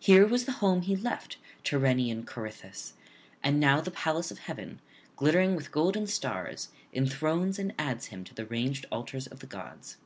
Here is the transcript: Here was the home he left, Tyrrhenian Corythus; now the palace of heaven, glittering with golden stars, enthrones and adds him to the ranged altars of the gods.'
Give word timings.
Here 0.00 0.26
was 0.26 0.44
the 0.44 0.50
home 0.58 0.82
he 0.82 0.96
left, 0.96 1.36
Tyrrhenian 1.62 2.26
Corythus; 2.26 2.94
now 3.44 3.80
the 3.80 3.92
palace 3.92 4.32
of 4.32 4.38
heaven, 4.40 4.80
glittering 5.14 5.54
with 5.54 5.70
golden 5.70 6.08
stars, 6.08 6.70
enthrones 6.92 7.60
and 7.60 7.72
adds 7.78 8.06
him 8.06 8.24
to 8.24 8.34
the 8.34 8.46
ranged 8.46 8.86
altars 8.90 9.28
of 9.28 9.38
the 9.38 9.46
gods.' 9.46 9.98